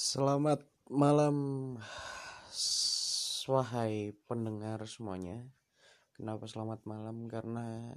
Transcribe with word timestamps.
Selamat 0.00 0.64
malam, 0.88 1.76
wahai 3.44 4.16
pendengar 4.24 4.80
semuanya. 4.88 5.44
Kenapa 6.16 6.48
selamat 6.48 6.88
malam? 6.88 7.28
Karena 7.28 7.92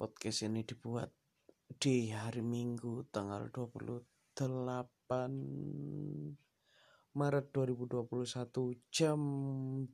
podcast 0.00 0.48
ini 0.48 0.64
dibuat 0.64 1.12
di 1.76 2.16
hari 2.16 2.40
Minggu 2.40 3.12
tanggal 3.12 3.52
28 3.52 4.40
Maret 7.12 7.46
2021 7.60 8.72
jam 8.88 9.20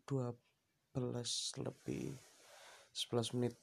12 0.06 1.66
lebih 1.66 2.14
11 2.94 3.34
menit. 3.34 3.58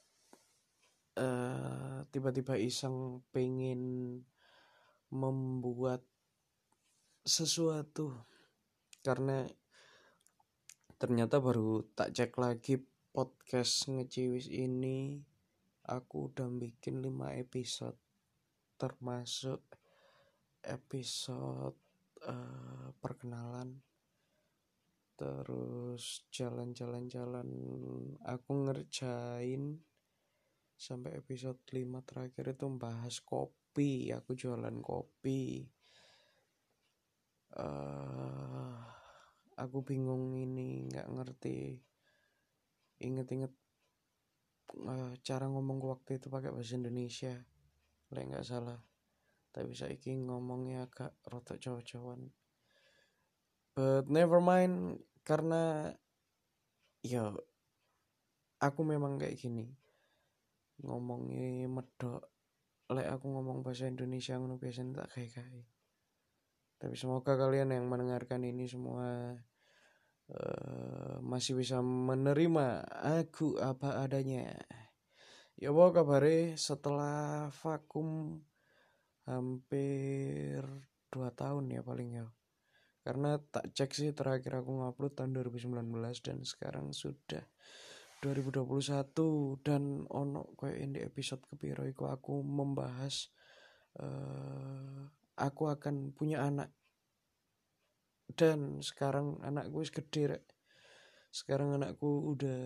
Uh, 1.16 2.04
tiba-tiba 2.12 2.60
iseng 2.60 3.24
pengen 3.32 4.20
membuat 5.08 6.04
sesuatu. 7.26 8.14
Karena 9.02 9.42
ternyata 10.96 11.42
baru 11.42 11.84
tak 11.92 12.14
cek 12.16 12.38
lagi 12.38 12.80
podcast 13.12 13.92
ngeciwis 13.92 14.48
ini 14.48 15.20
aku 15.84 16.32
udah 16.32 16.48
bikin 16.48 17.04
5 17.04 17.12
episode 17.36 17.98
termasuk 18.80 19.60
episode 20.64 21.76
uh, 22.24 22.88
perkenalan 22.96 23.76
terus 25.20 26.24
jalan-jalan-jalan 26.32 27.48
aku 28.24 28.50
ngerjain 28.64 29.80
sampai 30.76 31.20
episode 31.20 31.60
5 31.68 32.08
terakhir 32.08 32.56
itu 32.56 32.64
membahas 32.68 33.20
kopi 33.20 34.12
aku 34.16 34.32
jualan 34.32 34.80
kopi 34.80 35.75
uh, 37.56 38.76
aku 39.56 39.78
bingung 39.82 40.36
ini 40.36 40.86
nggak 40.88 41.08
ngerti. 41.12 41.80
Inget-inget 43.02 43.52
uh, 44.84 45.12
cara 45.20 45.46
ngomong 45.48 45.80
waktu 45.84 46.20
itu 46.20 46.32
pakai 46.32 46.52
bahasa 46.52 46.76
Indonesia. 46.76 47.34
Lah 48.12 48.22
nggak 48.22 48.46
salah. 48.46 48.80
Tapi 49.52 49.72
ingin 49.72 50.28
ngomongnya 50.28 50.84
agak 50.84 51.16
rotok 51.24 51.56
jauh-jauhan 51.56 52.28
but 53.76 54.08
never 54.08 54.40
mind 54.40 55.04
karena 55.20 55.92
ya 57.04 57.28
aku 58.56 58.80
memang 58.82 59.20
kayak 59.20 59.36
gini. 59.36 59.68
Ngomongnya 60.80 61.68
medok. 61.68 62.24
Lek 62.88 63.04
aku 63.12 63.28
ngomong 63.28 63.60
bahasa 63.60 63.84
Indonesia 63.84 64.40
ngono 64.40 64.56
biasanya 64.56 65.04
tak 65.04 65.18
kayak 65.18 65.30
kayak 65.36 65.68
tapi 66.76 66.92
semoga 66.92 67.40
kalian 67.40 67.72
yang 67.72 67.88
mendengarkan 67.88 68.44
ini 68.44 68.68
semua 68.68 69.32
uh, 70.28 71.16
masih 71.24 71.56
bisa 71.56 71.80
menerima 71.80 72.84
aku 73.00 73.56
apa 73.56 74.04
adanya. 74.04 74.52
Ya 75.56 75.72
apa 75.72 76.04
kabar 76.04 76.24
setelah 76.60 77.48
vakum 77.64 78.40
hampir 79.24 80.60
dua 81.08 81.32
tahun 81.32 81.72
ya 81.72 81.80
paling 81.80 82.10
ya. 82.12 82.26
Karena 83.00 83.38
tak 83.38 83.72
cek 83.72 83.90
sih 83.96 84.12
terakhir 84.12 84.60
aku 84.60 84.82
ngupload 84.82 85.14
tahun 85.14 85.32
2019 85.32 85.80
dan 86.26 86.42
sekarang 86.42 86.90
sudah 86.90 87.46
2021 88.20 88.66
dan 89.62 90.02
ono 90.10 90.50
kayak 90.58 90.78
ini 90.82 90.98
episode 91.06 91.40
kepiro 91.46 91.86
aku 91.86 92.42
membahas 92.42 93.30
uh, 94.02 95.06
aku 95.36 95.68
akan 95.68 96.16
punya 96.16 96.42
anak. 96.42 96.72
Dan 98.26 98.82
sekarang 98.82 99.38
anakku 99.44 99.84
wis 99.84 99.94
gede 99.94 100.36
rek. 100.36 100.44
sekarang 101.30 101.76
anakku 101.76 102.32
udah 102.32 102.60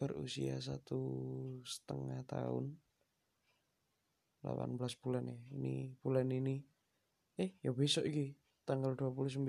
berusia 0.00 0.56
satu 0.56 1.00
setengah 1.62 2.24
tahun. 2.24 2.80
18 4.40 4.80
bulan 5.04 5.28
ya 5.28 5.38
ini 5.52 5.92
bulan 6.00 6.32
ini. 6.32 6.64
Eh 7.36 7.60
ya 7.60 7.76
besok 7.76 8.08
ini 8.08 8.32
tanggal 8.64 8.96
29 8.96 9.44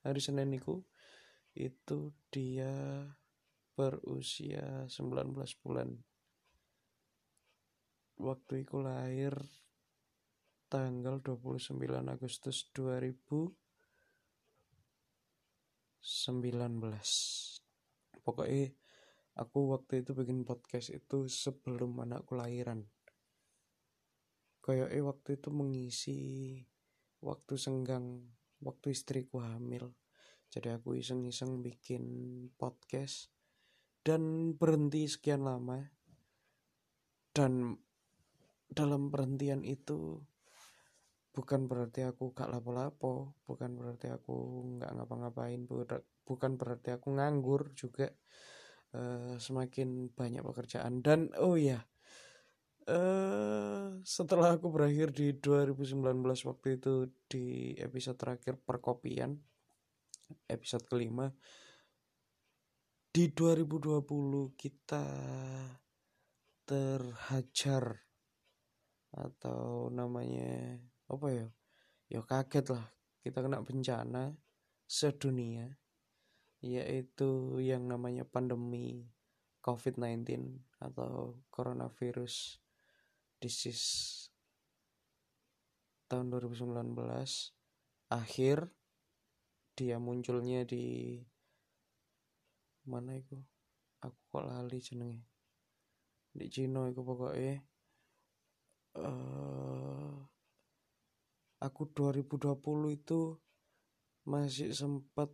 hari 0.00 0.20
Senin 0.24 0.56
itu 0.56 0.80
itu 1.52 2.16
dia 2.32 3.04
berusia 3.76 4.88
19 4.88 5.36
bulan. 5.60 5.92
Waktu 8.20 8.64
itu 8.64 8.76
lahir 8.80 9.36
tanggal 10.70 11.18
29 11.18 11.74
Agustus 12.06 12.70
2019 12.72 13.50
pokoknya 18.22 18.70
aku 19.34 19.74
waktu 19.74 20.06
itu 20.06 20.14
bikin 20.14 20.46
podcast 20.46 20.94
itu 20.94 21.26
sebelum 21.26 21.98
anakku 22.04 22.36
lahiran. 22.36 22.86
Kayak 24.60 24.92
eh 24.92 25.02
waktu 25.02 25.40
itu 25.40 25.48
mengisi 25.50 26.20
waktu 27.24 27.56
senggang 27.56 28.30
waktu 28.60 28.92
istriku 28.92 29.40
hamil. 29.40 29.96
Jadi 30.50 30.68
aku 30.76 30.98
iseng-iseng 30.98 31.62
bikin 31.62 32.04
podcast 32.54 33.30
dan 34.02 34.54
berhenti 34.54 35.06
sekian 35.06 35.46
lama. 35.46 35.80
Dan 37.30 37.78
dalam 38.66 39.08
perhentian 39.08 39.62
itu 39.62 40.18
bukan 41.40 41.64
berarti 41.64 42.04
aku 42.04 42.36
gak 42.36 42.52
lapo-lapo 42.52 43.32
bukan 43.48 43.80
berarti 43.80 44.12
aku 44.12 44.36
nggak 44.76 44.92
ngapa-ngapain 44.92 45.64
bukan 46.28 46.52
berarti 46.60 46.92
aku 46.92 47.16
nganggur 47.16 47.72
juga 47.72 48.12
uh, 48.92 49.40
semakin 49.40 50.12
banyak 50.12 50.44
pekerjaan. 50.44 51.00
Dan 51.00 51.32
oh 51.40 51.56
ya 51.56 51.80
uh, 52.92 53.96
setelah 54.04 54.60
aku 54.60 54.68
berakhir 54.68 55.16
di 55.16 55.32
2019 55.32 56.20
waktu 56.22 56.68
itu 56.76 57.08
di 57.24 57.74
episode 57.80 58.20
terakhir 58.20 58.60
perkopian 58.60 59.40
episode 60.46 60.86
kelima 60.86 61.32
di 63.10 63.34
2020 63.34 64.06
kita 64.54 65.06
terhajar 66.62 67.98
atau 69.10 69.90
namanya 69.90 70.78
apa 71.10 71.26
ya? 71.34 71.46
Ya 72.06 72.20
kaget 72.22 72.66
lah. 72.70 72.86
Kita 73.20 73.42
kena 73.44 73.60
bencana 73.60 74.34
sedunia 74.86 75.76
yaitu 76.60 77.56
yang 77.60 77.88
namanya 77.88 78.24
pandemi 78.28 79.08
COVID-19 79.64 80.60
atau 80.76 81.40
coronavirus 81.48 82.60
disease 83.40 84.28
tahun 86.10 86.28
2019 86.28 86.96
akhir 88.12 88.68
dia 89.72 89.96
munculnya 89.96 90.68
di 90.68 91.16
mana 92.84 93.16
itu? 93.16 93.40
Aku 94.04 94.16
kok 94.32 94.44
lali 94.44 94.80
jenenge 94.80 95.30
di 96.30 96.46
Cina 96.46 96.86
itu 96.86 97.02
pokoknya 97.02 97.58
uh, 99.02 100.14
aku 101.60 101.92
2020 101.92 102.96
itu 102.96 103.36
masih 104.24 104.72
sempat 104.72 105.28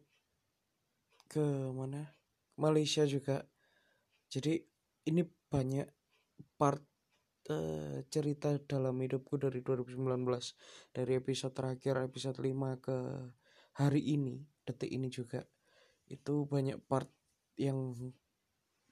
ke 1.30 1.42
mana? 1.74 2.14
Malaysia 2.56 3.04
juga. 3.04 3.44
Jadi 4.32 4.58
ini 5.06 5.22
banyak 5.22 5.86
part 6.56 6.82
uh, 7.52 8.02
cerita 8.10 8.58
dalam 8.64 8.96
hidupku 8.98 9.38
dari 9.38 9.60
2019 9.62 10.02
dari 10.90 11.12
episode 11.14 11.54
terakhir 11.54 12.00
episode 12.02 12.40
5 12.40 12.84
ke 12.84 12.96
hari 13.78 14.02
ini 14.16 14.42
detik 14.66 14.90
ini 14.90 15.12
juga. 15.12 15.44
Itu 16.08 16.48
banyak 16.48 16.80
part 16.88 17.08
yang 17.60 17.94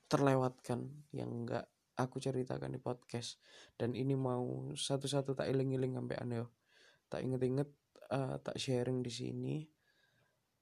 terlewatkan 0.07 1.09
yang 1.11 1.31
enggak 1.45 1.67
aku 1.97 2.21
ceritakan 2.21 2.75
di 2.75 2.81
podcast. 2.83 3.41
Dan 3.75 3.97
ini 3.97 4.15
mau 4.15 4.71
satu-satu 4.75 5.35
tak 5.35 5.51
iling-iling 5.51 5.95
sampai 5.95 6.17
aneh 6.21 6.45
tak 7.15 7.23
inget-inget 7.23 7.71
uh, 8.11 8.43
tak 8.43 8.59
sharing 8.59 8.99
di 9.07 9.13
sini. 9.15 9.57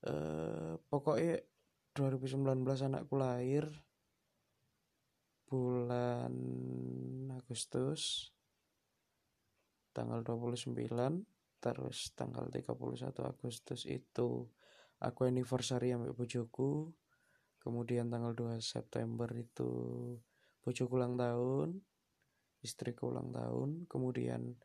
Uh, 0.05 0.77
pokoknya 0.93 1.41
2019 1.97 2.61
anakku 2.93 3.17
lahir 3.17 3.65
bulan 5.49 6.33
Agustus 7.33 8.33
tanggal 9.97 10.21
29 10.21 10.77
terus 11.63 12.13
tanggal 12.13 12.49
31 12.53 13.13
Agustus 13.25 13.89
itu 13.89 14.45
aku 15.01 15.21
anniversary 15.25 15.97
sampai 15.97 16.13
bojoku. 16.13 16.93
Kemudian 17.63 18.13
tanggal 18.13 18.37
2 18.37 18.61
September 18.61 19.31
itu 19.33 19.71
bojoku 20.61 20.93
ulang 21.01 21.17
tahun 21.17 21.81
istriku 22.63 23.11
ulang 23.11 23.35
tahun. 23.35 23.85
Kemudian 23.91 24.57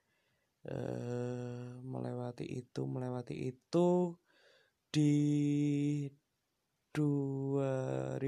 Eh, 0.68 1.80
melewati 1.80 2.44
itu 2.44 2.84
melewati 2.84 3.56
itu 3.56 4.20
di 4.92 5.16
2020 6.92 8.20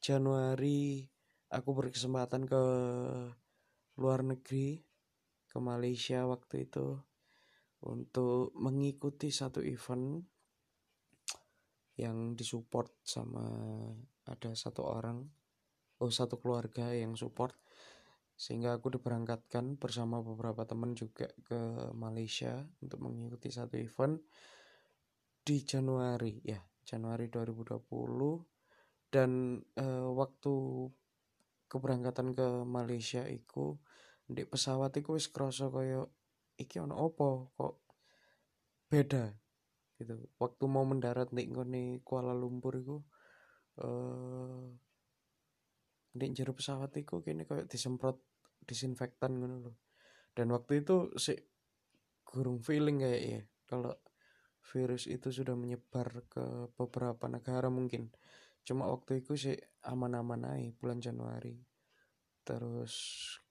Januari 0.00 1.04
aku 1.52 1.70
berkesempatan 1.76 2.48
ke 2.48 2.62
luar 4.00 4.24
negeri 4.24 4.80
ke 5.52 5.58
Malaysia 5.60 6.24
waktu 6.24 6.64
itu 6.64 6.96
untuk 7.84 8.56
mengikuti 8.56 9.28
satu 9.28 9.60
event 9.60 10.24
yang 12.00 12.32
disupport 12.32 12.88
sama 13.04 13.44
ada 14.24 14.56
satu 14.56 14.80
orang 14.80 15.28
oh 16.00 16.08
satu 16.08 16.40
keluarga 16.40 16.88
yang 16.96 17.12
support 17.20 17.52
sehingga 18.34 18.74
aku 18.74 18.98
diberangkatkan 18.98 19.78
bersama 19.78 20.18
beberapa 20.18 20.66
teman 20.66 20.98
juga 20.98 21.30
ke 21.46 21.90
Malaysia 21.94 22.66
untuk 22.82 22.98
mengikuti 23.06 23.48
satu 23.54 23.78
event 23.78 24.18
di 25.44 25.62
Januari 25.62 26.42
ya 26.42 26.58
Januari 26.84 27.30
2020 27.30 27.86
dan 29.14 29.62
uh, 29.78 30.10
waktu 30.12 30.54
keberangkatan 31.70 32.34
ke 32.34 32.46
Malaysia 32.66 33.22
iku 33.30 33.78
di 34.26 34.42
pesawat 34.42 34.94
iku 34.98 35.14
wis 35.16 35.30
krasa 35.30 35.70
kaya 35.70 36.02
iki 36.58 36.78
ono 36.78 36.98
opo? 36.98 37.54
Kok 37.54 37.74
beda? 38.90 39.30
Gitu. 39.98 40.18
Waktu 40.38 40.64
mau 40.66 40.82
mendarat 40.82 41.30
ngone 41.30 42.02
Kuala 42.02 42.34
Lumpur 42.34 42.74
iku 42.74 42.96
uh, 43.80 44.66
di 46.14 46.30
jero 46.30 46.54
pesawat 46.54 46.94
iku 46.94 47.20
kini 47.26 47.42
kayak 47.42 47.66
disemprot 47.66 48.22
disinfektan 48.62 49.34
ngono 49.34 49.56
loh 49.66 49.76
dan 50.34 50.54
waktu 50.54 50.86
itu 50.86 51.10
si 51.18 51.34
gurung 52.22 52.62
feeling 52.62 53.02
kayak 53.02 53.22
ya 53.22 53.40
kalau 53.66 53.94
virus 54.64 55.04
itu 55.06 55.28
sudah 55.28 55.52
menyebar 55.54 56.24
ke 56.26 56.72
beberapa 56.74 57.28
negara 57.28 57.68
mungkin. 57.68 58.08
Cuma 58.64 58.88
waktu 58.88 59.20
itu 59.20 59.36
sih 59.36 59.56
aman-aman 59.84 60.56
aja 60.56 60.72
bulan 60.80 60.98
Januari. 60.98 61.60
Terus 62.44 62.94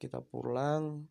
kita 0.02 0.26
pulang 0.26 1.06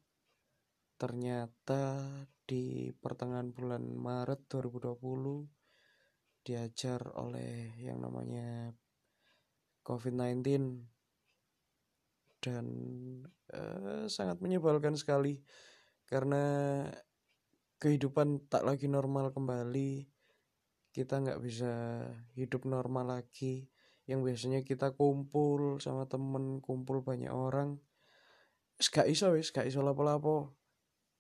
ternyata 0.99 2.07
di 2.47 2.91
pertengahan 2.95 3.51
bulan 3.51 3.83
Maret 3.95 4.47
2020 4.51 6.43
diajar 6.43 7.01
oleh 7.15 7.75
yang 7.79 8.03
namanya 8.03 8.75
COVID-19 9.83 10.43
dan 12.43 12.67
uh, 13.55 14.11
sangat 14.11 14.43
menyebalkan 14.43 14.99
sekali 14.99 15.39
karena 16.11 16.83
kehidupan 17.79 18.51
tak 18.51 18.67
lagi 18.67 18.91
normal 18.91 19.31
kembali 19.31 20.11
kita 20.93 21.25
nggak 21.25 21.41
bisa 21.41 22.05
hidup 22.37 22.69
normal 22.69 23.17
lagi. 23.17 23.71
Yang 24.05 24.21
biasanya 24.27 24.61
kita 24.67 24.93
kumpul 24.93 25.79
sama 25.79 26.05
temen 26.11 26.59
kumpul 26.61 27.01
banyak 27.01 27.31
orang 27.31 27.81
gak 28.83 29.07
iso 29.07 29.31
wis 29.33 29.55
gak 29.55 29.71
iso 29.71 29.81
lapo-lapo. 29.81 30.59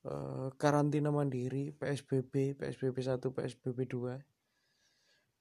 Uh, 0.02 0.50
karantina 0.58 1.14
mandiri 1.14 1.70
PSBB 1.78 2.58
PSBB 2.58 2.96
1 3.06 3.22
PSBB 3.22 3.86
2 3.86 4.18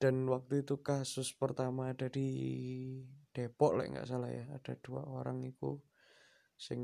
dan 0.01 0.25
waktu 0.25 0.65
itu 0.65 0.81
kasus 0.81 1.29
pertama 1.29 1.93
ada 1.93 2.09
di 2.09 2.25
Depok 3.29 3.77
lah 3.77 3.85
nggak 3.85 4.09
salah 4.09 4.33
ya. 4.33 4.49
Ada 4.49 4.73
dua 4.81 5.05
orang 5.05 5.45
itu 5.45 5.77
sing 6.57 6.81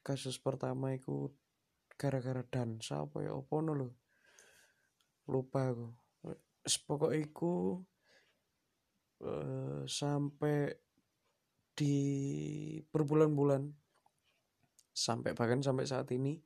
kasus 0.00 0.40
pertama 0.40 0.96
itu 0.96 1.28
gara-gara 2.00 2.40
dansa 2.48 3.04
apa 3.04 3.20
ya 3.20 3.36
apa 3.36 3.54
no 3.60 3.76
lo 3.76 3.88
lupa 5.28 5.68
aku. 5.68 5.88
Pokok 6.64 7.12
iku 7.12 7.76
uh, 9.20 9.84
sampai 9.84 10.72
di 11.76 11.96
berbulan-bulan. 12.88 13.68
Sampai 14.96 15.36
bahkan 15.36 15.60
sampai 15.60 15.84
saat 15.84 16.08
ini 16.08 16.40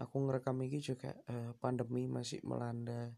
aku 0.00 0.24
ngerekam 0.24 0.56
ini 0.64 0.80
juga 0.80 1.12
uh, 1.28 1.52
pandemi 1.60 2.08
masih 2.08 2.40
melanda 2.48 3.12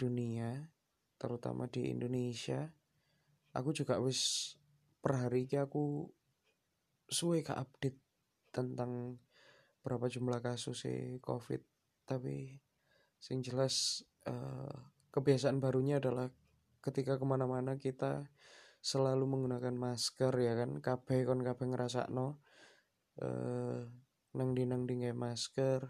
dunia 0.00 0.72
terutama 1.20 1.68
di 1.68 1.92
Indonesia 1.92 2.72
aku 3.52 3.76
juga 3.76 4.00
wis 4.00 4.54
per 5.04 5.20
hari 5.20 5.44
aku 5.52 6.08
suwe 7.10 7.42
ke 7.42 7.52
update 7.52 7.98
tentang 8.54 9.18
berapa 9.82 10.06
jumlah 10.06 10.38
kasus 10.44 10.86
si 10.86 11.18
covid. 11.18 11.60
Tapi 12.06 12.58
sing 13.20 13.40
jelas 13.40 14.06
uh, 14.28 14.74
kebiasaan 15.10 15.58
barunya 15.58 15.98
adalah 15.98 16.30
ketika 16.80 17.16
ke 17.16 17.24
mana-mana 17.26 17.76
kita 17.76 18.28
selalu 18.80 19.26
menggunakan 19.26 19.74
masker 19.74 20.32
ya 20.38 20.54
kan? 20.54 20.78
Kabeh 20.78 21.26
kon 21.26 21.42
kabeh 21.42 21.66
ngerasa 21.74 22.12
no 22.12 22.40
uh, 23.20 23.82
nang 24.36 24.54
di 24.54 24.62
nang 24.62 24.86
di 24.86 24.94
masker 25.10 25.80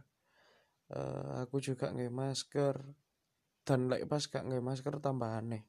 uh, 0.96 1.44
aku 1.44 1.60
juga 1.60 1.92
nggak 1.92 2.14
masker 2.14 2.74
dan 3.64 3.92
lagi 3.92 4.08
pas 4.08 4.24
gak 4.24 4.46
nggak 4.46 4.64
masker 4.64 4.94
tambah 4.98 5.30
aneh. 5.30 5.66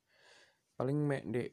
Paling 0.75 0.97
mek 0.97 1.23
di 1.29 1.43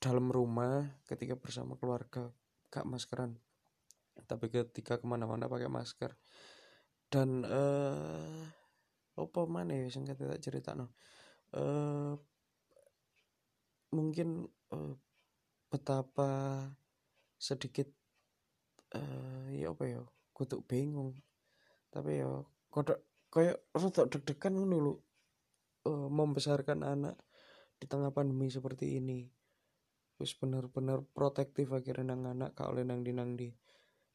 dalam 0.00 0.32
rumah 0.32 0.88
ketika 1.04 1.36
bersama 1.36 1.76
keluarga 1.76 2.32
gak 2.72 2.88
maskeran 2.88 3.36
tapi 4.24 4.52
ketika 4.52 5.00
ke 5.00 5.06
mana-mana 5.08 5.50
pakai 5.50 5.68
masker. 5.68 6.14
Dan 7.10 7.42
uh, 7.42 8.46
apa 9.18 9.40
mana 9.50 9.74
ya 9.74 9.90
sing 9.90 10.06
kata 10.06 10.38
cerita 10.38 10.78
no 10.78 10.94
uh, 11.58 12.14
mungkin 13.90 14.46
uh, 14.70 14.94
betapa 15.66 16.62
sedikit 17.34 17.90
uh, 18.94 19.50
ya 19.50 19.74
apa 19.74 19.84
ya 19.90 20.02
kutuk 20.30 20.62
bingung. 20.70 21.18
Tapi 21.90 22.22
ya 22.22 22.30
kodok 22.70 23.02
kayak 23.34 23.58
rada 23.74 24.06
deg-degan 24.06 24.54
dulu 24.54 24.94
uh, 25.86 26.08
membesarkan 26.10 26.84
anak 26.84 27.16
di 27.80 27.86
tengah 27.88 28.12
pandemi 28.12 28.52
seperti 28.52 29.00
ini. 29.00 29.28
Terus 30.16 30.36
benar-benar 30.36 31.00
protektif 31.16 31.72
akhirnya 31.72 32.12
nang 32.12 32.28
anak 32.28 32.52
kak 32.52 32.68
oleh 32.68 32.84
nang 32.84 33.00
di 33.00 33.12
nang 33.16 33.36
di. 33.38 33.48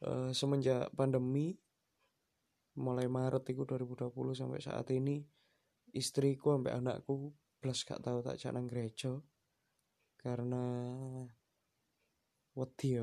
Uh, 0.05 0.29
semenjak 0.35 0.91
pandemi 0.91 1.55
mulai 2.75 3.07
Maret 3.07 3.47
itu 3.47 3.63
2020 3.63 4.11
sampai 4.35 4.59
saat 4.59 4.91
ini 4.91 5.23
istriku 5.95 6.51
sampai 6.51 6.75
anakku 6.75 7.31
plus 7.63 7.87
gak 7.87 8.03
tahu 8.03 8.19
tak 8.19 8.35
jangan 8.35 8.67
gereja 8.67 9.15
karena 10.19 10.63
wedi 12.59 12.99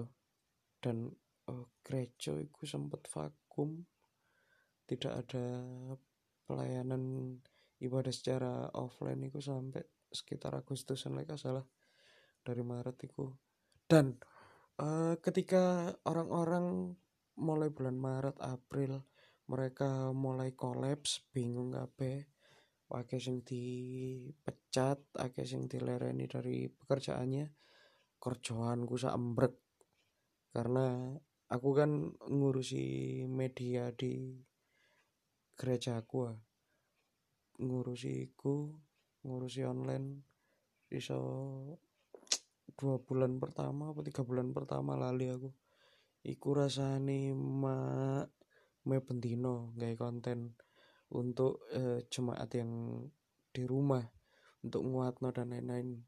dan 0.84 1.08
uh, 1.48 1.66
gereja 1.80 2.36
itu 2.36 2.62
sempat 2.68 3.08
vakum 3.08 3.80
tidak 4.84 5.24
ada 5.24 5.46
pelayanan 6.44 7.38
ibadah 7.82 8.14
secara 8.14 8.70
offline 8.78 9.26
itu 9.26 9.42
sampai 9.42 9.82
sekitar 10.06 10.54
Agustusan 10.54 11.12
mereka 11.12 11.34
salah 11.34 11.66
dari 12.46 12.62
Maret 12.62 12.96
itu. 13.02 13.26
Dan 13.84 14.14
uh, 14.78 15.18
ketika 15.18 15.90
orang-orang 16.06 16.94
mulai 17.36 17.68
bulan 17.74 17.98
Maret 17.98 18.38
April 18.38 19.02
mereka 19.50 20.14
mulai 20.14 20.54
kolaps 20.54 21.26
bingung 21.34 21.74
be 21.98 22.30
pakai 22.86 23.18
sing 23.18 23.40
dipecat 23.40 25.00
pakai 25.16 25.44
sing 25.48 25.64
dilereni 25.64 26.28
dari 26.28 26.68
pekerjaannya 26.68 27.48
kerjaanku 28.20 28.96
ambrek 29.08 29.56
karena 30.52 31.16
aku 31.48 31.68
kan 31.72 32.12
ngurusi 32.28 33.24
media 33.24 33.88
di 33.96 34.36
gereja 35.56 35.96
aku 35.96 36.28
ngurusi 37.60 38.32
iku 38.32 38.72
ngurusi 39.22 39.62
online 39.66 40.24
iso 40.92 41.18
dua 42.76 42.96
bulan 43.00 43.36
pertama 43.40 43.92
atau 43.92 44.02
tiga 44.04 44.24
bulan 44.24 44.52
pertama 44.52 44.96
lali 44.96 45.28
aku. 45.28 45.50
Iku 46.22 46.48
rasane 46.54 47.34
mak 47.34 48.30
me 48.86 48.98
pendino 49.02 49.74
gaya 49.78 49.94
konten 49.94 50.58
untuk 51.12 51.62
uh, 51.74 52.02
jemaat 52.08 52.50
yang 52.56 53.04
di 53.52 53.62
rumah 53.68 54.02
untuk 54.64 54.82
nguatno 54.86 55.30
dan 55.30 55.52
lain-lain. 55.52 56.02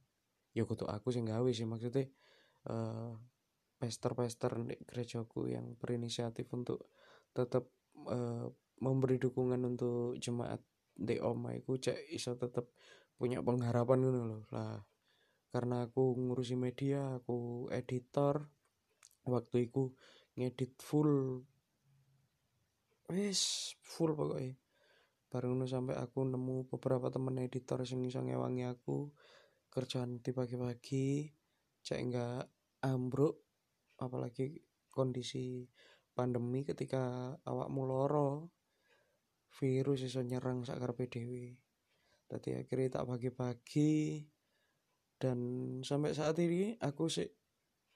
Ya 0.55 0.65
kutu 0.65 0.87
aku 0.87 1.11
sih 1.11 1.23
gawe 1.23 1.51
sih 1.51 1.67
maksudnya 1.67 2.07
uh, 2.71 3.15
pester-pester 3.79 4.55
di 4.65 4.79
gerejaku 4.87 5.51
yang 5.51 5.75
berinisiatif 5.77 6.47
untuk 6.55 6.89
tetap 7.35 7.67
uh, 8.07 8.47
memberi 8.81 9.19
dukungan 9.19 9.61
untuk 9.67 10.17
jemaat 10.19 10.63
di 10.95 11.19
oma 11.19 11.51
iku 11.55 11.75
cek 11.77 12.15
iso 12.15 12.39
tetap 12.39 12.71
punya 13.19 13.43
pengharapan 13.43 13.99
gitu 14.07 14.21
loh 14.25 14.43
lah 14.55 14.79
karena 15.55 15.87
aku 15.87 16.19
ngurusi 16.19 16.59
media 16.59 17.15
aku 17.19 17.71
editor 17.71 18.51
waktu 19.23 19.71
itu 19.71 19.95
ngedit 20.35 20.75
full. 20.83 21.43
Wis 23.07 23.75
full 23.85 24.17
pokoknya 24.17 24.57
bareng 25.31 25.59
ngono 25.59 25.67
sampai 25.67 25.99
aku 25.99 26.23
nemu 26.31 26.71
beberapa 26.71 27.11
temen 27.11 27.43
editor 27.43 27.83
sing 27.83 28.07
iso 28.07 28.23
ngewangi 28.23 28.71
aku 28.71 29.11
kerjaan 29.67 30.23
di 30.23 30.31
pagi-pagi 30.31 31.27
cek 31.83 31.99
enggak 31.99 32.47
ambruk 32.87 33.43
apalagi 33.99 34.63
kondisi 34.95 35.67
pandemi 36.15 36.63
ketika 36.63 37.35
awakmu 37.43 37.83
loro 37.83 38.55
virus 39.61 40.02
iso 40.02 40.20
nyerang 40.23 40.66
sakar 40.66 40.94
dhewe. 40.94 41.54
Tadi 42.26 42.50
akhirnya 42.56 42.99
tak 42.99 43.06
pagi-pagi 43.06 44.25
dan 45.20 45.38
sampai 45.87 46.11
saat 46.11 46.34
ini 46.42 46.75
aku 46.82 47.06
sih 47.06 47.28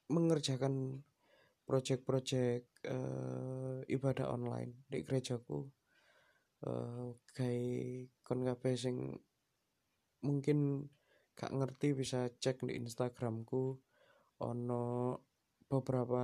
mengerjakan 0.08 1.02
project-project 1.68 2.88
uh, 2.88 3.84
ibadah 3.90 4.32
online 4.32 4.86
di 4.88 5.02
gerejaku. 5.04 5.68
Uh, 6.58 7.14
kayak 7.36 8.10
kon 8.26 8.42
sing 8.74 9.14
mungkin 10.26 10.90
gak 11.38 11.54
ngerti 11.54 11.94
bisa 11.94 12.30
cek 12.30 12.66
di 12.66 12.78
Instagramku. 12.78 13.78
Ono 14.38 14.84
beberapa 15.68 16.22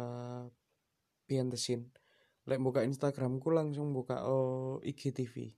behind 1.26 1.52
the 1.52 1.58
scene 1.58 2.03
lek 2.44 2.60
buka 2.60 2.84
Instagramku 2.84 3.48
langsung 3.52 3.96
buka 3.96 4.24
oh 4.28 4.80
IGTV 4.84 5.52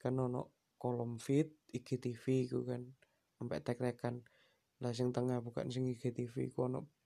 kan 0.00 0.16
ono 0.16 0.72
kolom 0.80 1.20
feed 1.20 1.52
IGTV 1.72 2.48
ku 2.48 2.64
kan 2.64 2.84
sampai 3.36 3.60
tag-tagan 3.60 4.24
lah 4.80 4.92
sing 4.92 5.12
tengah 5.12 5.40
bukan 5.40 5.68
sing 5.72 5.88
IGTV 5.88 6.52
ku 6.52 6.68
ono 6.68 6.96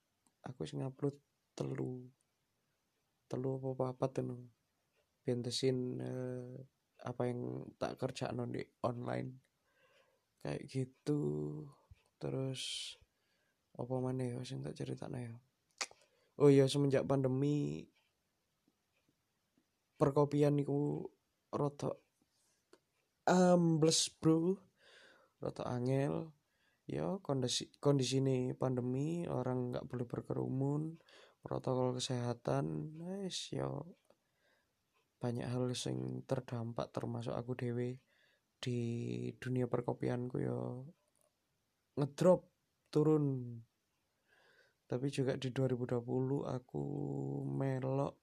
aku 0.45 0.65
sing 0.65 0.81
upload 0.85 1.17
telu. 1.55 2.09
Telu 3.31 3.61
apa 3.61 3.95
apa 3.95 4.07
the 4.11 5.53
scene 5.53 6.01
uh, 6.01 6.57
apa 7.05 7.23
yang 7.29 7.69
tak 7.77 8.01
kerja 8.01 8.33
di 8.49 8.65
online. 8.83 9.39
Kayak 10.41 10.63
gitu. 10.67 11.21
Terus 12.17 12.97
apa 13.77 13.95
mana 14.01 14.25
ya 14.25 14.41
sing 14.43 14.65
tak 14.65 14.77
cerita 14.77 15.07
ya? 15.13 15.37
Oh 16.41 16.49
iya 16.49 16.65
semenjak 16.65 17.05
pandemi 17.05 17.85
perkopian 20.01 20.57
niku 20.57 21.05
roto 21.53 22.01
ambles 23.29 24.09
bro. 24.17 24.57
Roto 25.45 25.63
angel. 25.69 26.33
Ya 26.89 27.21
kondisi 27.23 27.71
kondisi 27.79 28.19
ini 28.19 28.57
pandemi 28.57 29.29
orang 29.29 29.71
nggak 29.71 29.87
boleh 29.87 30.07
berkerumun 30.09 30.99
protokol 31.45 31.95
kesehatan 32.01 32.97
guys 32.97 33.53
ya. 33.53 33.69
Banyak 35.21 35.47
hal 35.47 35.69
yang 35.69 36.25
terdampak 36.25 36.89
termasuk 36.91 37.37
aku 37.37 37.53
dewe 37.53 38.01
di 38.61 38.81
dunia 39.37 39.69
perkopianku 39.69 40.37
yo 40.41 40.89
ngedrop 42.01 42.49
turun. 42.93 43.57
Tapi 44.91 45.07
juga 45.07 45.39
di 45.39 45.55
2020 45.55 46.03
aku 46.45 46.83
melok 47.47 48.20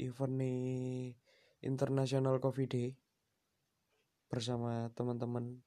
event 0.00 0.36
nih 0.36 1.16
internasional 1.64 2.36
coffee 2.38 2.68
day 2.68 2.88
bersama 4.26 4.90
teman-teman 4.92 5.62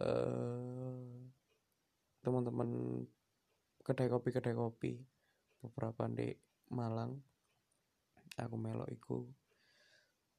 uh, 0.00 1.04
teman-teman 2.24 3.04
kedai 3.84 4.08
kopi 4.08 4.32
kedai 4.32 4.56
kopi 4.56 4.96
beberapa 5.60 6.08
di 6.08 6.32
Malang. 6.72 7.20
Aku 8.40 8.56
melok 8.58 8.90
iku. 8.90 9.28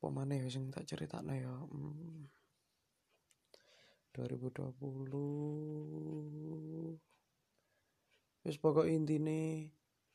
Pemane 0.01 0.49
sing 0.51 0.73
tak 0.73 0.89
cerita 0.89 1.21
ya? 1.23 1.49
Hmm. 1.49 2.27
2020 4.15 6.99
wis 8.45 8.61
pokok 8.61 8.85
intine 8.87 9.73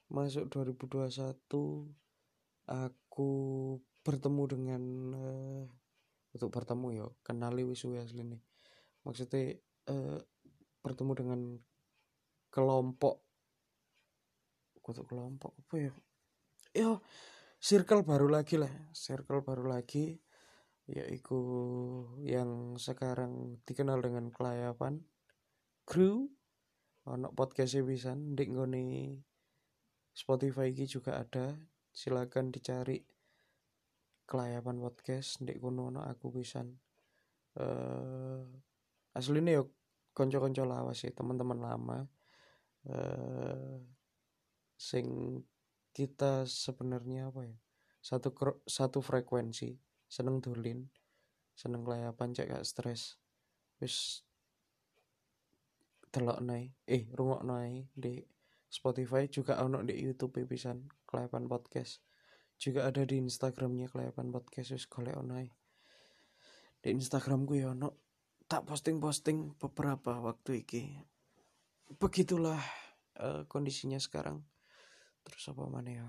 masuk 0.09 0.49
2021 0.49 1.21
aku 2.71 3.31
bertemu 4.07 4.43
dengan 4.47 4.83
uh, 5.13 5.65
untuk 6.31 6.55
bertemu 6.55 6.87
ya 6.95 7.07
kenali 7.27 7.67
wis 7.67 7.83
asli 7.83 8.23
nih. 8.23 8.43
Maksudnya 9.03 9.59
uh, 9.91 10.19
bertemu 10.81 11.13
dengan 11.19 11.41
kelompok 12.55 13.27
untuk 14.87 15.07
kelompok 15.07 15.53
apa 15.67 15.75
ya? 15.79 15.93
Ya 16.71 16.91
circle 17.61 18.07
baru 18.07 18.31
lagi 18.31 18.57
lah 18.57 18.71
circle 18.95 19.43
baru 19.45 19.69
lagi 19.69 20.19
yaitu 20.91 21.39
yang 22.27 22.75
sekarang 22.75 23.63
dikenal 23.67 24.03
dengan 24.03 24.31
kelayapan 24.31 25.03
crew. 25.87 26.31
Ono 27.07 27.33
podcast 27.33 27.75
bisa 27.83 28.15
di 28.15 28.45
ngoni 28.51 29.17
Spotify 30.13 30.69
ini 30.71 30.85
juga 30.85 31.17
ada 31.23 31.57
silakan 31.91 32.55
dicari 32.55 33.03
kelayapan 34.27 34.79
podcast 34.79 35.43
di 35.43 35.59
kono 35.59 35.91
ono 35.91 36.07
aku 36.07 36.31
bisa 36.31 36.63
uh, 37.59 38.43
aslinya 39.19 39.59
yuk 39.59 39.69
konco-konco 40.15 40.63
lawas 40.67 41.03
sih 41.03 41.11
teman-teman 41.11 41.59
lama. 41.59 41.99
Uh, 42.87 43.77
sing 44.81 45.39
kita 45.93 46.49
sebenarnya 46.49 47.29
apa 47.29 47.45
ya? 47.45 47.57
Satu 48.01 48.33
satu 48.65 49.05
frekuensi 49.05 49.77
seneng 50.09 50.41
dulin 50.41 50.89
seneng 51.61 51.85
kelayapan 51.85 52.33
cek 52.33 52.49
gak 52.49 52.65
stres 52.65 53.21
wis 53.79 54.25
telok 56.09 56.41
nai 56.41 56.73
eh 56.89 57.05
rungok 57.13 57.45
nai 57.45 57.85
di 57.93 58.19
Spotify 58.67 59.29
juga 59.29 59.61
ono 59.61 59.85
di 59.85 59.95
YouTube 60.01 60.41
pisan 60.49 60.83
kelayapan 61.11 61.51
podcast. 61.51 61.99
Juga 62.57 62.87
ada 62.87 63.03
di 63.03 63.19
Instagramnya 63.19 63.91
kelayapan 63.91 64.31
podcast 64.31 64.71
wis 64.73 64.87
golek 64.87 65.19
nai 65.27 65.51
di 66.81 66.97
Instagramku 66.97 67.61
ya 67.61 67.77
ono 67.77 67.93
tak 68.49 68.67
posting-posting 68.67 69.61
beberapa 69.61 70.19
waktu 70.19 70.65
iki. 70.65 70.83
Begitulah 72.01 72.59
uh, 73.21 73.47
kondisinya 73.47 74.01
sekarang. 74.01 74.43
Terus 75.23 75.55
apa 75.55 75.65
mana 75.71 75.91
ya? 75.93 76.09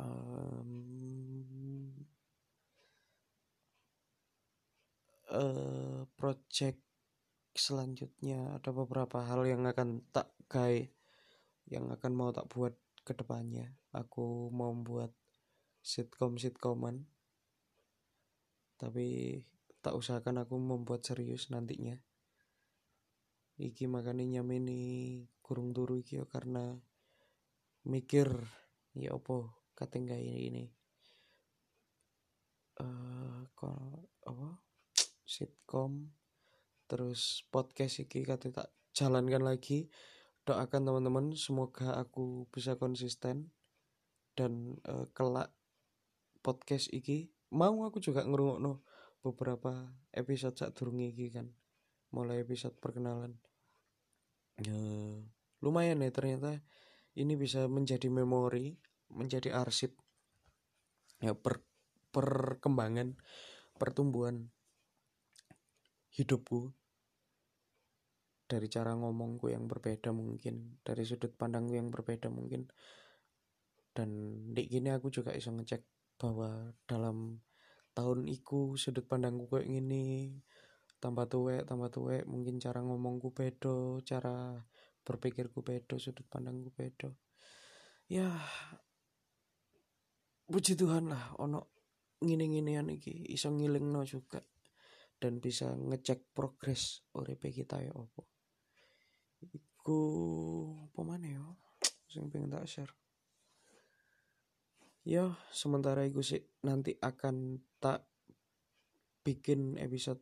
Um, 0.00 1.92
uh, 5.30 6.02
project 6.18 6.80
selanjutnya 7.54 8.58
ada 8.58 8.72
beberapa 8.72 9.22
hal 9.22 9.44
yang 9.44 9.68
akan 9.68 10.02
tak 10.10 10.32
gay 10.48 10.90
yang 11.70 11.86
akan 11.94 12.12
mau 12.16 12.34
tak 12.34 12.50
buat 12.50 12.74
ke 13.10 13.18
depannya 13.18 13.74
aku 13.90 14.54
mau 14.54 14.70
buat 14.70 15.10
sitcom 15.82 16.38
sitcoman 16.38 17.02
tapi 18.78 19.36
tak 19.82 19.98
usahakan 19.98 20.44
aku 20.44 20.56
membuat 20.56 21.04
serius 21.04 21.52
nantinya. 21.52 21.96
Iki 23.60 23.92
makanya 23.92 24.24
nyameni 24.24 25.20
kurung 25.44 25.76
turu 25.76 26.00
iki 26.00 26.16
karena 26.24 26.80
mikir 27.84 28.28
ya 28.96 29.12
opo 29.16 29.68
katinggai 29.76 30.24
ini 30.24 30.64
uh, 32.80 33.44
apa? 34.24 34.48
Sitkom 35.28 36.08
terus 36.88 37.44
podcast 37.52 38.00
iki 38.00 38.24
kata 38.24 38.48
tak 38.48 38.68
jalankan 38.96 39.44
lagi 39.44 39.92
doakan 40.50 40.82
teman-teman 40.82 41.30
semoga 41.38 41.94
aku 41.94 42.50
bisa 42.50 42.74
konsisten 42.74 43.54
dan 44.34 44.82
uh, 44.90 45.06
kelak 45.14 45.54
podcast 46.42 46.90
iki. 46.90 47.30
Mau 47.54 47.86
aku 47.86 48.02
juga 48.02 48.26
ngerungokno 48.26 48.82
beberapa 49.22 49.94
episode 50.10 50.58
saat 50.58 50.74
turun 50.74 50.98
iki 50.98 51.30
kan 51.30 51.54
mulai 52.10 52.42
episode 52.42 52.74
perkenalan. 52.82 53.38
Ya 54.58 54.74
lumayan 55.62 56.02
ya 56.02 56.10
ternyata 56.10 56.58
ini 57.14 57.38
bisa 57.38 57.70
menjadi 57.70 58.10
memori 58.10 58.74
menjadi 59.06 59.54
arsip 59.54 59.94
ya 61.22 61.38
per, 61.38 61.62
perkembangan 62.10 63.14
pertumbuhan 63.78 64.50
hidupku 66.10 66.74
dari 68.50 68.66
cara 68.66 68.98
ngomongku 68.98 69.46
yang 69.54 69.70
berbeda 69.70 70.10
mungkin 70.10 70.82
dari 70.82 71.06
sudut 71.06 71.30
pandangku 71.38 71.78
yang 71.78 71.94
berbeda 71.94 72.26
mungkin. 72.26 72.66
Dan 73.94 74.10
di 74.50 74.66
gini 74.66 74.90
aku 74.90 75.14
juga 75.14 75.30
bisa 75.30 75.54
ngecek 75.54 75.86
bahwa 76.18 76.74
dalam 76.90 77.38
tahun 77.94 78.26
iku 78.26 78.74
sudut 78.74 79.06
pandangku 79.06 79.46
kayak 79.46 79.70
gini 79.70 80.34
tambah 81.00 81.26
tuwek 81.26 81.64
tambah 81.64 81.88
tuwek 81.88 82.28
mungkin 82.28 82.60
cara 82.60 82.84
ngomongku 82.84 83.32
bedo 83.32 83.98
cara 84.04 84.60
berpikirku 85.02 85.64
bedo 85.64 85.96
sudut 85.96 86.28
pandangku 86.28 86.70
bedo 86.76 87.16
ya 88.06 88.28
puji 90.46 90.76
Tuhan 90.76 91.08
lah 91.08 91.34
ono 91.40 91.72
ngene-ngenean 92.20 92.92
iki 92.92 93.32
iso 93.32 93.48
ngilingno 93.48 94.04
juga 94.04 94.44
dan 95.20 95.40
bisa 95.40 95.72
ngecek 95.72 96.36
progres 96.36 97.04
uripe 97.16 97.48
kita 97.48 97.80
ya 97.80 97.92
opo 97.96 98.29
iku 99.80 100.00
apa 100.92 101.00
mana 101.00 101.26
ya? 101.26 101.44
Sing 102.12 102.28
pengen 102.28 102.52
tak 102.52 102.68
share. 102.68 102.92
Ya 105.08 105.32
sementara 105.48 106.04
itu 106.04 106.20
sih 106.20 106.44
nanti 106.60 106.92
akan 107.00 107.64
tak 107.80 108.04
bikin 109.24 109.80
episode 109.80 110.20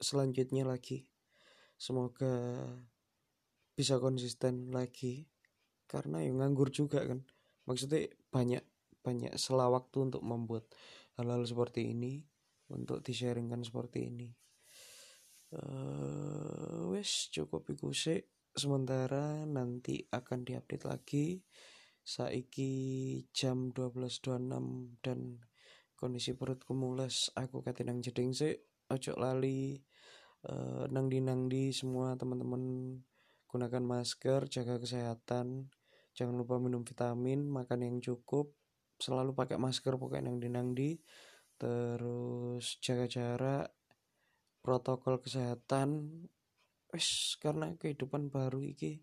selanjutnya 0.00 0.64
lagi. 0.64 1.04
Semoga 1.76 2.56
bisa 3.76 4.00
konsisten 4.00 4.72
lagi. 4.72 5.28
Karena 5.84 6.24
yang 6.24 6.40
nganggur 6.40 6.72
juga 6.72 7.04
kan. 7.04 7.20
Maksudnya 7.68 8.08
banyak 8.32 8.64
banyak 9.04 9.36
sela 9.36 9.68
waktu 9.68 10.08
untuk 10.08 10.24
membuat 10.24 10.64
hal-hal 11.20 11.44
seperti 11.44 11.92
ini 11.92 12.24
untuk 12.72 13.04
di-sharingkan 13.04 13.60
seperti 13.60 14.08
ini. 14.08 14.32
Uh, 15.54 16.88
wes 16.90 17.28
cukup 17.30 17.68
iku 17.68 17.94
sih 17.94 18.18
sementara 18.54 19.42
nanti 19.44 20.06
akan 20.10 20.46
diupdate 20.46 20.86
lagi. 20.86 21.26
Saiki 22.04 22.72
jam 23.32 23.72
12.26 23.72 25.00
dan 25.00 25.40
kondisi 25.94 26.36
perutku 26.36 26.76
mules 26.76 27.32
aku 27.32 27.64
katinang 27.64 28.04
jeding 28.04 28.36
sih 28.36 28.52
ojo 28.92 29.16
lali 29.16 29.80
uh, 30.52 30.84
nang 30.92 31.08
di 31.08 31.24
nang 31.24 31.48
di 31.48 31.72
semua 31.72 32.12
teman-teman 32.18 32.92
gunakan 33.48 33.80
masker 33.80 34.44
jaga 34.52 34.76
kesehatan 34.76 35.72
jangan 36.12 36.36
lupa 36.36 36.60
minum 36.60 36.84
vitamin 36.84 37.48
makan 37.48 37.88
yang 37.88 37.96
cukup 38.04 38.52
selalu 39.00 39.32
pakai 39.32 39.56
masker 39.56 39.96
pokoknya 39.96 40.28
nang 40.28 40.38
di 40.42 40.48
nang 40.52 40.76
di 40.76 40.92
terus 41.56 42.76
jaga 42.84 43.08
jarak 43.08 43.66
protokol 44.60 45.22
kesehatan 45.24 46.04
wis 46.94 47.34
karena 47.42 47.74
kehidupan 47.74 48.30
baru 48.30 48.62
iki 48.62 49.02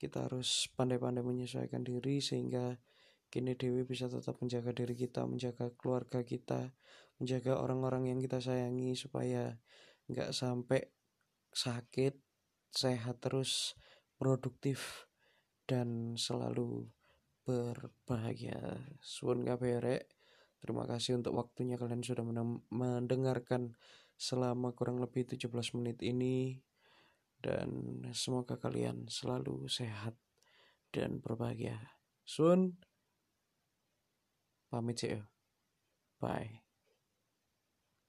kita 0.00 0.24
harus 0.24 0.72
pandai-pandai 0.72 1.20
menyesuaikan 1.20 1.84
diri 1.84 2.24
sehingga 2.24 2.80
kini 3.28 3.52
Dewi 3.52 3.84
bisa 3.84 4.08
tetap 4.08 4.40
menjaga 4.40 4.72
diri 4.72 4.96
kita, 4.96 5.28
menjaga 5.28 5.70
keluarga 5.76 6.24
kita, 6.24 6.72
menjaga 7.20 7.60
orang-orang 7.60 8.08
yang 8.08 8.18
kita 8.18 8.40
sayangi 8.40 8.96
supaya 8.96 9.60
nggak 10.08 10.32
sampai 10.32 10.88
sakit, 11.52 12.16
sehat 12.72 13.20
terus, 13.20 13.76
produktif 14.16 15.04
dan 15.68 16.16
selalu 16.16 16.88
berbahagia. 17.44 18.80
Suwun 19.04 19.44
kabeh 19.44 19.78
Terima 20.60 20.84
kasih 20.84 21.16
untuk 21.16 21.40
waktunya 21.40 21.80
kalian 21.80 22.04
sudah 22.04 22.24
mendengarkan 22.68 23.76
selama 24.20 24.76
kurang 24.76 25.00
lebih 25.00 25.24
17 25.24 25.48
menit 25.80 26.04
ini 26.04 26.60
dan 27.40 28.00
semoga 28.12 28.56
kalian 28.60 29.08
selalu 29.08 29.66
sehat 29.66 30.16
dan 30.92 31.20
berbahagia. 31.20 31.76
Sun 32.24 32.76
pamit 34.70 35.02
ya. 35.02 35.24
Bye. 36.20 36.69